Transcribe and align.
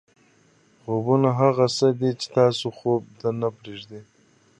خوبونه 0.81 1.29
هغه 1.39 1.65
څه 1.77 1.87
دي 1.99 2.11
چې 2.19 2.27
تاسو 2.37 2.65
خوب 2.77 3.01
ته 3.19 3.27
نه 3.41 3.49
پرېږدي. 3.57 4.01